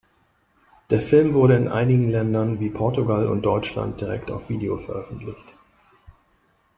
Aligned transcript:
Der 0.89 0.99
Film 0.99 1.35
wurde 1.35 1.55
in 1.55 1.67
einigen 1.67 2.09
Ländern 2.09 2.59
wie 2.59 2.71
Portugal 2.71 3.27
und 3.27 3.43
Deutschland 3.43 4.01
direkt 4.01 4.31
auf 4.31 4.49
Video 4.49 4.79
veröffentlicht. 4.79 5.55